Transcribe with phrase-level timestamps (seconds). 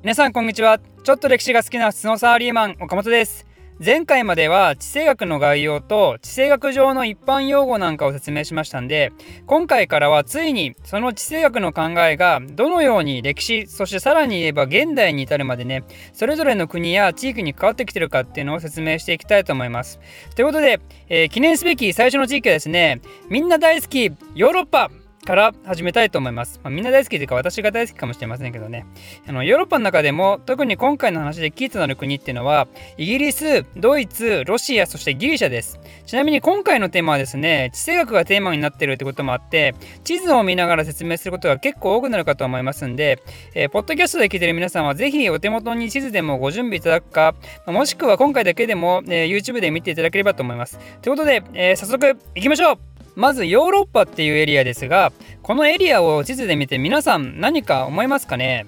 [0.00, 0.78] 皆さんこんにちは。
[1.02, 3.48] ちょっと歴史が好きな普通のサーリーマン岡本です。
[3.84, 9.12] 前回までは地政学の概要と地政学上の一般用語なんかを説明しましたんで
[9.46, 20.00] 今回からはついにその地政学の考えがどのように歴史そしてさらに言えば現代に至るまでねそれぞれの国や地域に変わってきてるかっていうのを説明していきたいと思います。
[20.34, 24.90] ということで、えー、記念すべき最初の地域はですねみんな大好きヨーロッパ。
[25.28, 26.58] から始めたいと思います。
[26.64, 28.86] まあ、みんな大好きというか私が大好きかもしれませんけどね。
[29.26, 35.78] あのヨーロッパの中でも特に今回の話でキーとなる国っていうのはイギリス、ドイツ、ロシア、そしてギリシャです。
[36.06, 43.22] ちなみに今回のテーマはですね、地政学がテーマになってるってこともあって地図を見ながら説明することが結構多くなるかと思いますんで、
[43.54, 47.34] えー、ポッドキャストで聞いてる皆さんはぜひお手元に地図でもご準備いただくか、
[47.66, 50.78] もしくは今回だけでも、えー、YouTube で見ていただければと思います。
[51.02, 58.66] ということで、えー、早速行きましょうまずヨーロッパっていうエリアですがこのエリアを地図で見て皆さん何か思いますかね？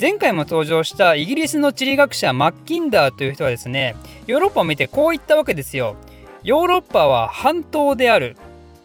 [0.00, 3.94] 前回も登場したイギリスの地理学者マッキンダーという人はですね
[4.26, 5.96] ヨーロッパを見てこう言ったわけですよ。
[6.42, 8.38] ヨーロッパは半島である。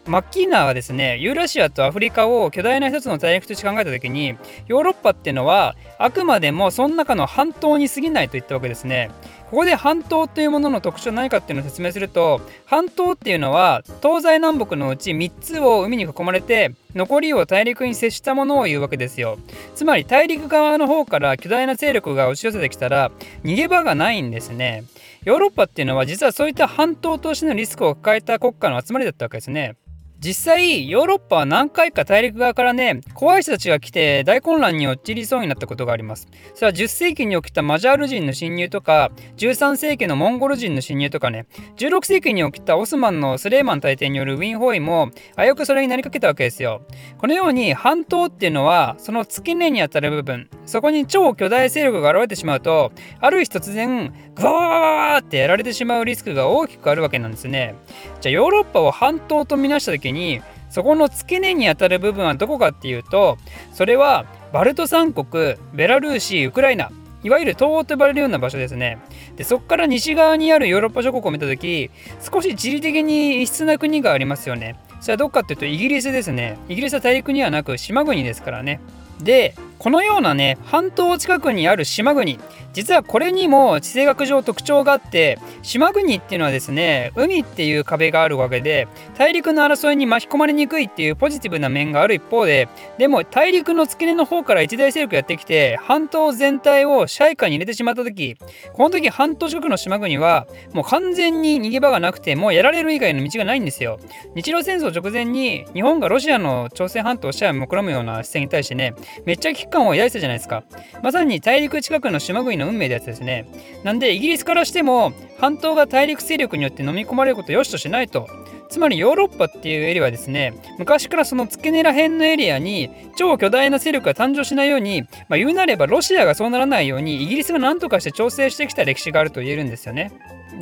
[0.06, 9.10] マッキーナーはですねユーラシアとアフリカを巨大な一つの大陸として考えた時にヨーロッパっていうのはあくまでもその中の半島に過ぎないと言ったわけですね。
[9.50, 19.38] ここで半島というものの特徴は何かっていうのを説明すると半島っていうのは東西南北のうち3つを海に囲まれて残りを大陸に接したものを言うわけですよ。
[19.74, 23.10] つまり大陸側の方から巨大な勢力が押し寄せてきたら
[23.42, 24.84] 逃げ場がないんですね。
[25.24, 29.74] ヨーロッパっていうのは実はそういった半島としてのリスクを抱えた国家の集まりだったわけですね。
[30.20, 36.28] 実際ヨーロッパは何回か大陸側からね怖い人たちが来て大混乱に陥りそうになったことがあります。
[36.54, 41.46] それは10世紀に起きたマジャール人の侵入とか13世紀のモンゴル人の侵入とかね。
[41.76, 46.82] 16世紀に起きたオスマンのスレーマン大帝によるウィンホイも危うくそれになりかけたわけですよ。
[47.16, 50.50] このように半島っていうのはその付け根にあたる部分。
[50.66, 57.74] そこに超巨大勢力が現れてしまうとある日突然グワワワワってやられてしまうリスクが大きくあるわけなんですね。
[58.20, 63.38] じゃあヨーロッパを半島とみなした時にそこの付け根にあたる部分はどこかっていうと
[63.72, 66.90] それはバルト三国ベラルーシウクライナ
[67.22, 68.98] いわゆる東欧と呼ばれるような場所ですね。
[69.36, 74.76] でそこから西側にあるヨーロッパ諸国を見た時少し地理的に異質な国がありますよね。
[75.00, 76.58] それはどっかっていうとイギリスですね。
[76.68, 78.80] イギリスは大陸にはなく島国ですからね。
[79.22, 82.38] でこのようなね半島近くにある島国。
[82.72, 88.86] 実はこれにも地政学上特徴があって島国っていうのはですね海っていう壁があるわけで
[89.18, 98.36] 大陸の争いに巻き込まれにくいっていうポジティブな面がある一方ででも大陸の付け根の方から一大勢力やってきて半島全体を支配下に入れてしまった時
[98.72, 103.98] この時半島近くの島国はもう完全に逃げ場がなくてもうやられる以外の道がないんですよ。
[104.36, 110.64] 日露戦争直前に日本がロシアの朝鮮半島を支配を目論むような姿勢に対してねめっちゃ感を抱いてたじゃないですか
[111.02, 113.46] まさに大陸近くの島国の運命ってやつですね。
[113.84, 118.28] なんでイギリスからしても半島が大陸勢力によって飲み込まれることを良しとしないと。
[118.70, 130.12] つまりヨーロッパっていうエリアはですね昔からその付け根ら辺のエリアに超巨大な勢力が誕生しないように、まあ、言うなればロシアがそうならないようにイギリスが何とかして調整してきた歴史があると言えるんですよね。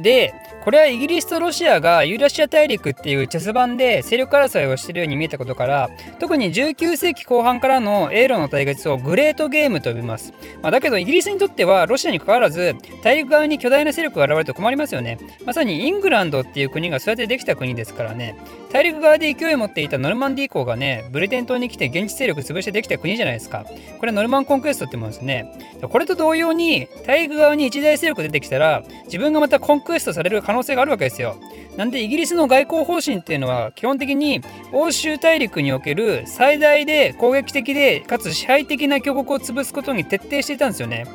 [0.02, 0.32] で
[0.68, 15.16] これはイギリスとロシアがユーラシア大陸っていうチェス盤で勢力争いをしているように見えたことから特に19世紀後半からの英ロの対決をグレートゲームと呼びます、まあ、だけどイギリスにとってはロシアにかかわらず大陸側に巨大な勢力が現れると困りますよね。
[15.46, 18.36] まさにイングランドっていう国がそうやってできた国ですからね。
[18.70, 23.64] 大陸側で勢いを持っていたノルマンディー港がねブリテン島に来て現地勢力潰してできた国じゃないですか。
[23.98, 25.50] これノルマンコンクエストってもんですね。
[25.80, 31.36] これと同様に大陸側に一大勢力出てきたら自分がまたコンクエストされる可能能性があるわけですよ
[31.76, 34.42] なんでイギリスの外交方針っていうのは基本的に
[34.72, 41.06] 欧州大陸における最大で攻撃的でかつ支配的な強国を潰すことに徹底していたんですよね。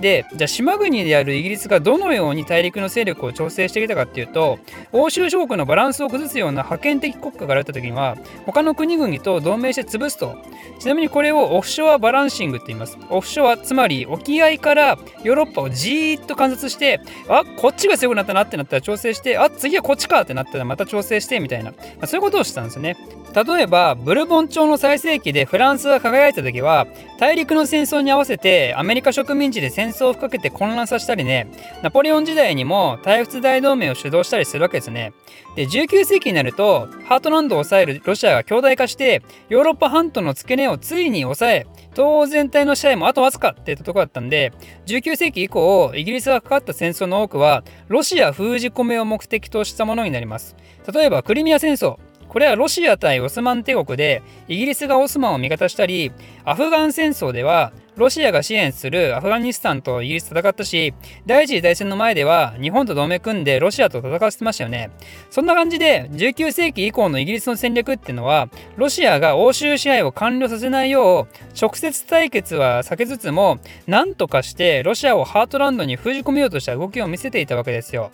[0.00, 4.58] でじゃあ島国であるイギリスがどのように大陸の勢力を調整してきたかっていうと
[4.92, 8.16] 欧州諸国のバランスを崩すような覇権的国家が現れた時には
[8.46, 10.36] 他の国々と同盟して潰すと。
[10.78, 12.96] ちなみにこれをオフショアバランシングって言います。
[13.10, 22.96] オフショアつまり沖合からヨーロッパをじーっと観察してあこっちが強くなったなってなったら調整してあ次はこっちかってなったらまた調整してみたいな、まあ、そういうことをしたんですよね。
[23.32, 26.86] 例えばブルボン朝の最盛期でフランスが輝いた時は
[27.18, 31.48] 大陸の戦争に合わせてアメリカ植民地で戦戦争を吹っかけて混乱させたりね。
[31.82, 35.12] ナポレオン時代にも大仏大同盟を主導したりするわけですね。
[35.56, 44.52] で19世紀になるとハートランドを抑えるロシアが強大化してヨーロッパ半島の付け根をついに抑え東欧全体の支配もあとわずかっていったとこだったんで
[44.86, 50.56] 19世紀以降イギリスがかかった戦争の多くはロシア封じ込めを目的としたものになります。
[50.92, 51.98] 例えばクリミア戦争。
[52.30, 56.12] これはロシア対オスマン帝国でイギリスがオスマンを味方したり
[56.44, 60.94] アフガン戦争ではロシアが支援するアフガニスタンとイギリス戦ったし、
[61.26, 64.90] 第一次大戦の前では日本と同盟組んでロシアと戦わせてましたよね。
[65.28, 78.10] そんな感じで19世紀以降のイギリスの戦略っていうのは、ロシアが欧州支配を完了させないよう、直接対決は避けつつも、何とかしてロシアをハートランドに封じ込めようとした動きを見せていたわけですよ。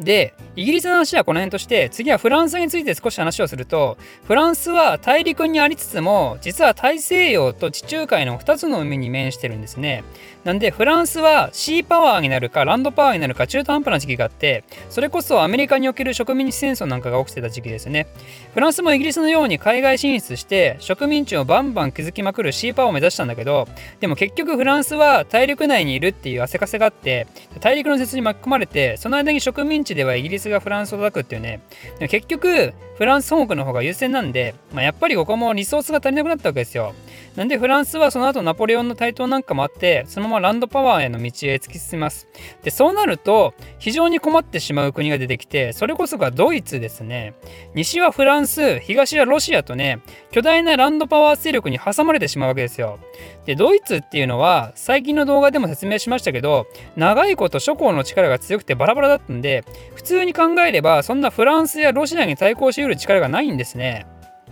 [0.00, 10.02] で、イギリスの話はこの辺として、次はフランスについて少し話をすると、フランスは大陸にありつつも、実は大西洋と地中海の2つの海に面してるんですね。
[10.44, 18.06] なんで、フランスはシーパワーになるか、ランドパワーになるか、中途半端な時期があって、それこそアメリカにおける植民地戦争なんかが起きてた時期ですね。
[18.54, 23.68] フランスもイギリスのように海外進出して、植民地をバンバン築きまくるシーパワーを目指したんだけど、
[24.00, 27.26] でも結局フランスは大陸内にいるっていう汗かせがあって、
[27.60, 31.60] 大陸の説に巻き込まれて、その間に植民地ではイギリスがフランスを叩くっていうね、
[32.08, 36.94] 結局、フランス本国の方が優先なんで、まあ、やっぱりここもリソースが足りなくなったわけですよ。
[37.36, 42.28] なんでフランスはその後ナポレオンの台頭なんかもあって、そのままランドパワーへの道へ突き進みます。
[42.62, 47.34] で、そうなると、非常に困ってしまう国が出てきて、それこそがドイツですね。
[47.74, 50.00] 西はフランス、東はロシアとね、
[50.30, 52.98] 巨大なランドパワー勢力に挟まれてしまうわけですよ。
[53.46, 59.64] で、ドイツっていうのは、最近の動画でも説明しましたけど、長いこと諸侯の力が強くてバラバラだったんで、
[59.94, 64.06] 普通に考えれば、そんなフランスやロシアに対抗しうる力がないんですね。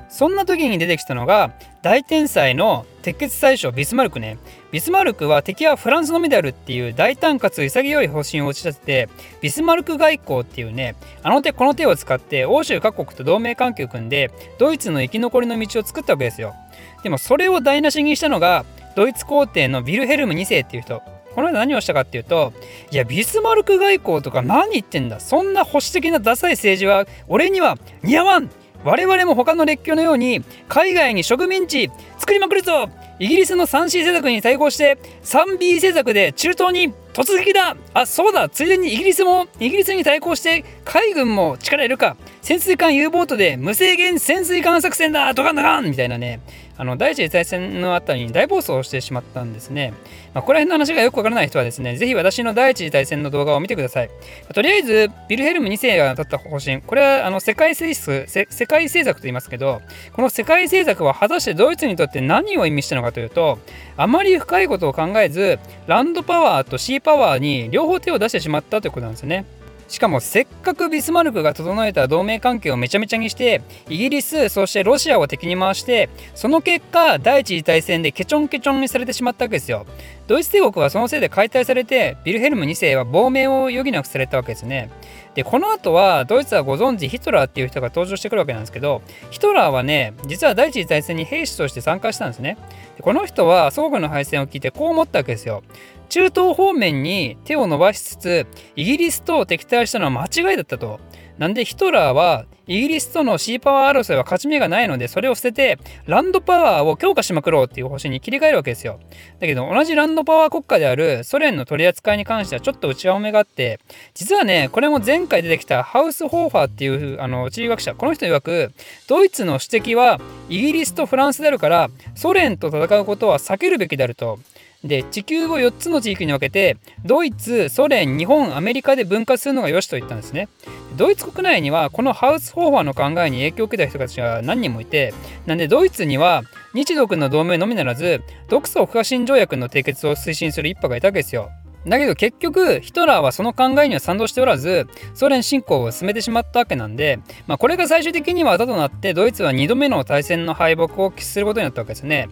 [0.08, 1.52] そんな時に出てきたのが
[1.88, 4.36] 大天才の鉄血宰相ビスマルクね。
[4.70, 9.08] ビスマルクは敵はフランスのみであるっていう大胆かつ潔い方針を打ち立てて
[9.40, 16.54] ビスマルク外交っていうねあの手この手を使って欧州各国と同盟関係を組んでドイツの生き残りの道を作ったわけですよ。
[17.02, 21.00] でもそれを台無しにしたのがドイツ皇帝のヴィルヘルム2世っていう人。
[21.34, 22.52] この間何をしたかっていうと、
[22.90, 25.20] いや、ビスマルク外交とか何言ってんだ。
[25.20, 28.50] そんな保守的なダサい政治は俺には似合わん。
[28.84, 32.88] 我々も他の列強のように海外に植民地作りまくるぞ。
[33.20, 37.76] イギリスの 3C 政策に対抗して 3B 政策で中東に突撃だ。
[37.94, 38.48] あそうだ。
[38.48, 42.16] ついでにイギリスもイギリスに対抗して海軍も力いるか。
[42.42, 45.34] 潜水艦 U ボートで無制限潜水艦作戦だ。
[45.34, 45.90] ドカンドカン。
[45.90, 46.40] みたいなね。
[46.80, 49.92] あの第一次大戦のあたりに大暴走をしてしまったんですね。
[50.32, 54.10] まあ、ここら辺の話がよくわからない人はですね、ぜひ私の第一次大戦の動画を見てください。
[54.54, 59.82] とりあえず、ビルヘルム2世が立った方針、これはあの世界政策世界政策と言いますけど、
[60.12, 63.58] この世界政策は果たしてドイツにとって何を意味したのかというと、
[63.96, 69.46] あまり深いことを考えず、ランドパワーとシーパワーパワーに両方手を出してしまったということなんですね。
[69.88, 79.86] しかもせっかくビスマルクが整えた同盟関係をめちゃめちゃにしてイギリスそしてロシアを敵に回してその結果第一次大戦でケチョンケチョンにされてしまったわけですよ
[80.26, 84.90] ドイツ帝国はそのせいで解体されてビルヘルム2世は亡命を余儀なくされたわけですね
[85.38, 92.58] でこの後はドイツはご存知ヒトラーっていう人が登場してくるわけなんですけどヒトラーはね実は第一次大戦に兵士として参加したんですね
[92.96, 95.62] でこの人は祖国の敗戦を聞いてこう思ったわけですよ
[96.08, 100.98] 中東方面に手を伸ばしつつイギリスと敵対したのは間違いだったと。
[101.38, 109.00] なんでヒトラーはイギリスとのシーパワー争いは勝ち目がないのでそれを捨ててランドパワーを強化しまくろうっていう方針に切り替えるわけですよ。
[109.40, 113.80] だけど同じランドパワー国家であるソ連の取り扱いに関してはちょっと内輪目があって
[114.14, 118.72] 実はねこれも前回出てきたハウス・ホーファーっていうあの地理学者この人曰く
[119.06, 124.40] ドイツの指摘はイギリスとフランスであるからソ連と戦うことは避けるべきであると。
[124.84, 130.48] で地球を4つの地域に分けてドイツソ連日本アメリカで分割するのが良しと言ったんですね。
[130.96, 135.12] ドイツ国内にはこのハウスホーファーの考えに影響を受けた人たちが何人もいて
[135.46, 136.42] なんでドイツには
[136.74, 141.50] 日独の同盟のみならず独ソ不可侵条約の締結を推進する一派がいたわけですよ。
[141.86, 152.28] だけど結局ヒトラーはその考えには賛同しておらずソ連侵攻を進めてしまったわけなんで、まあ、これが最終的にはあだとなってドイツは2度目の大戦の敗北を喫することになったわけですね。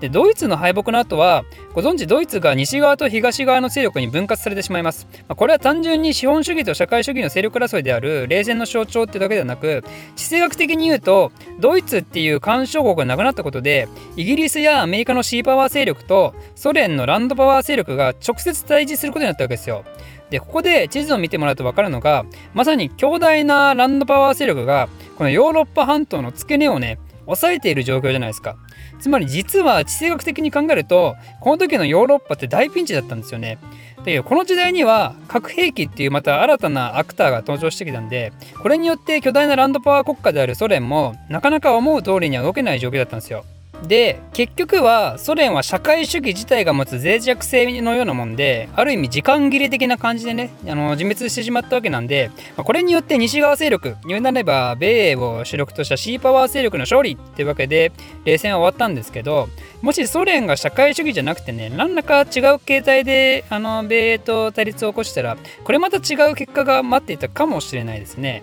[0.00, 9.84] でドイツの敗北の後はご存知ドイツが西側と東側の勢力に分割されてしまいます、まあ、これは単純に資本主義と社会主義の勢力争いである冷戦の象徴ってだけではなく
[10.16, 19.84] 地政学的に言うとドイツっていう干渉国がなくなったことでイギリスやアメリカのシーパワー勢力とソ連のランドパワー勢力が直接対峙することになったわけですよ
[20.30, 28.56] でここで地図を見てもらうと分かるのがまさに強大なランドパワー勢力がこのヨーロッパ半島の付け根をね抑えている状況じゃないですか
[29.00, 33.58] つまり実は地政学的に考えるとこの時のヨーロッパって大ピンチだったんですよね。
[33.98, 43.44] だけどこの時代には核兵器っていうまた新たなアクターが登場してきたんでこれによって巨大なランドパワー国家であるソ連もなかなか思う通りには動けない状況だったんですよ。
[43.86, 57.92] で結局はソ連は社会主義自体が持つ脆弱性のようなもんである意味時間切れ的な感じでねあの自滅してしまったわけなんで、まあ、これによって西側勢力言うなれば米英を主力としたシーパワー勢力の勝利っていうわけで
[58.24, 59.48] 冷戦は終わったんですけど
[59.80, 68.42] もしソ連が社会主義じゃなくてね何らか違う形態であの米英と対立を起こしたらこれまた違う結果が待っていたかもしれないですね。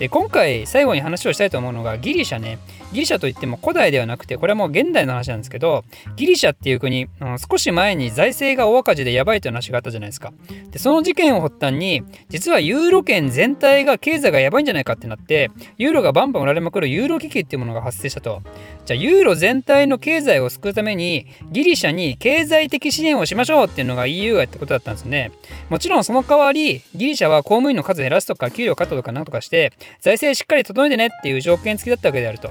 [0.00, 2.58] で今回最後に話をしたいと思うのがギリシャね。
[2.90, 5.84] ギリシャといっても古代ではなくてこれはもう現代の話なんですけど
[6.16, 10.32] ギリシャっていう国、うん、少し前に財政が大赤字でやばいという話があったじゃないですか。
[10.70, 18.40] でその事件を発端に実はユーロ圏全体が経済がやばいんじゃないかってなってユーロがバンバン売られまくるユーロ危機っていうものが発生したと。
[18.86, 25.30] じゃあユーロ全体の経済を救うためにギリシャに経済的支援をしましょうっていうのが EU がやったことだったんですね。
[25.68, 32.50] もちろんその代わりギリシャは公務員の数減らすとか給料カットとかなんとかして財政しっかり整えてねっていう条件付きだったわけであると。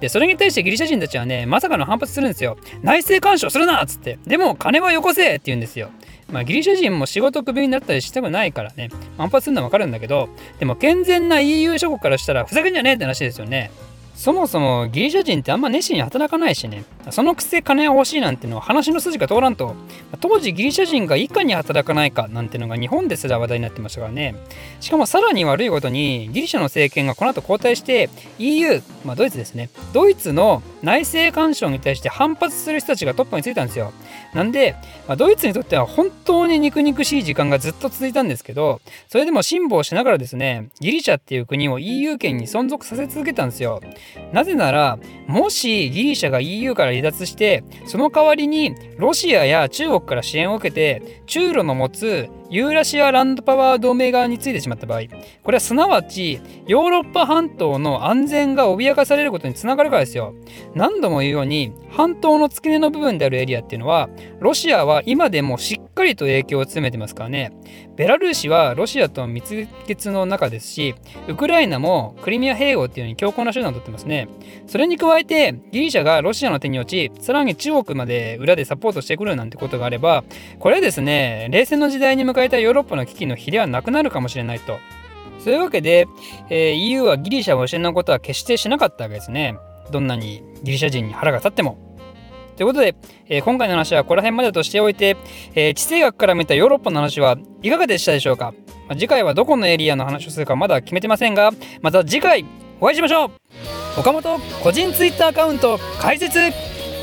[0.00, 2.56] で、それに対してギリシャ人たちはね、まさかの反発するんですよ。
[2.82, 4.18] 内政干渉するなっつって。
[4.26, 5.90] でも、金はよこせって言うんですよ。
[6.30, 10.28] まあ、ギリシャ人も仕事クビになったりしたくないからね、反発するのはわかるんだけど、
[10.58, 13.70] でも健全な EU 諸国からしたら、ふざけんじゃねえって話ですよね。
[14.14, 19.74] そもそもギリシャ人ってあんま熱心に働かないしね、そのくせ金は欲しいなんてのは話の筋が通らんと、
[20.20, 24.34] 当時ギリシャ人がいかに働かないかなんてのが日本ですら話題になってましたからね。
[24.80, 33.92] しかもさらに悪いことに、ギリシャの政権がこの後交代して EU、まあドイツですね、ドイツの内政干渉に対して反発する人たちがトップについたんですよ。
[34.34, 43.80] なんで、まあ、ドイツにとっては本当に肉々しい時間がずっと続いたんですけど、それでも辛抱しながらですね、ギリシャっていう国を EU 圏に存続させ続けたんですよ。
[44.32, 55.02] なぜなら、もしギリシャが EU から離脱して、その代わりにロシアや中国から支援を受けて、中ロの持つユーラシアランドパワー同盟側についてしまった場合、
[55.42, 60.34] これはすなわちヨーロッパ半島の安全が脅かされることにつながるからですよ。
[60.74, 64.08] 何度も言うように、半島の付け根の部分であるエリアっていうのは、
[64.40, 67.52] ロシアは今でもしっかりと影響を強めてますからね。
[67.96, 70.94] ベラルーシはロシアとの蜜月の中ですし、
[71.26, 74.28] ウクライナもクリミア併合っていうように強硬な手段を取ってますね。
[74.66, 80.24] それに加えて、ギリシャがロシアの手に落ち、さらに中国まで裏でサポートしてくるなんてことがあれば、
[80.60, 84.78] これはですね、冷戦の時代に迎えたヨーロッパの危機の比ではなくなるかもしれないと。
[85.40, 86.06] そういうわけで、
[86.50, 89.56] えー、EU はギリシャを失うことは決してしなかったわけですね。
[89.90, 91.78] どんなにギリシャ人に腹が立っても。
[92.56, 92.96] ということで、
[93.28, 95.16] えー、今回の話はここら辺までとしておいて、
[95.54, 98.52] えー、地政学から見たヨーロッパの話はいかがでしたでしょうか、
[98.88, 101.52] まあ、次回はどこのエリアの話をするかまだ決めてませんが、
[101.82, 102.44] また次回
[102.80, 103.30] お会いしましょう
[104.00, 106.36] 岡本個人 Twitter アカウント開設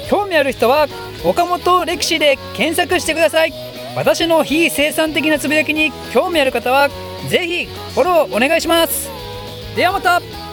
[0.10, 0.88] 興味ある人は
[1.24, 6.90] 岡本歴史で検索してください私の非生産的なつぶやきに興味ある方は
[7.30, 9.10] 是非フォローお願いします。
[9.76, 10.45] ではまた。